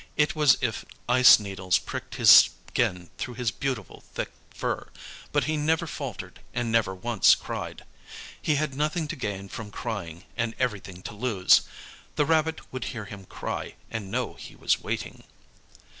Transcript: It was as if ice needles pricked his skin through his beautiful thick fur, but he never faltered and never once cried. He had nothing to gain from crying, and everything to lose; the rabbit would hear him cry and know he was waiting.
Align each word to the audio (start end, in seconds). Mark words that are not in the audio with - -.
It 0.17 0.35
was 0.35 0.55
as 0.55 0.63
if 0.63 0.85
ice 1.07 1.37
needles 1.39 1.77
pricked 1.77 2.15
his 2.15 2.31
skin 2.31 3.11
through 3.19 3.35
his 3.35 3.51
beautiful 3.51 4.03
thick 4.15 4.31
fur, 4.49 4.89
but 5.31 5.43
he 5.43 5.57
never 5.57 5.85
faltered 5.85 6.39
and 6.55 6.71
never 6.71 6.95
once 6.95 7.35
cried. 7.35 7.83
He 8.41 8.55
had 8.55 8.73
nothing 8.73 9.07
to 9.09 9.15
gain 9.15 9.47
from 9.47 9.69
crying, 9.69 10.23
and 10.35 10.55
everything 10.57 11.03
to 11.03 11.13
lose; 11.13 11.61
the 12.15 12.25
rabbit 12.25 12.61
would 12.73 12.85
hear 12.85 13.05
him 13.05 13.25
cry 13.25 13.75
and 13.91 14.09
know 14.09 14.33
he 14.33 14.55
was 14.55 14.81
waiting. 14.81 15.23